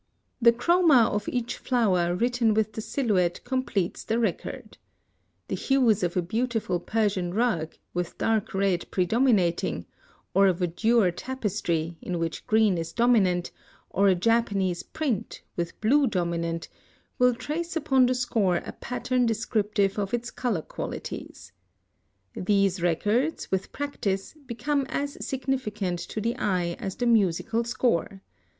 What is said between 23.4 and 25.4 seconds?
with practice, become as